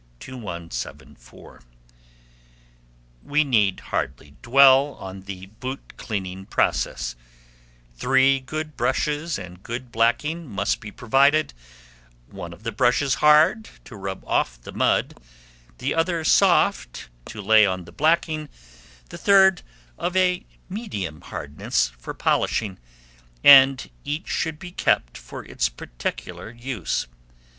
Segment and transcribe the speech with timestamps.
[0.21, 1.61] 2174.
[3.21, 7.15] We need hardly dwell on the boot cleaning process:
[7.97, 11.53] three good brushes and good blacking must be provided;
[12.25, 15.19] one of the brushes hard, to brush off the mud;
[15.77, 18.49] the other soft, to lay on the blacking;
[19.09, 19.61] the third
[19.99, 22.79] of a medium hardness, for polishing;
[23.43, 27.05] and each should be kept for its particular use.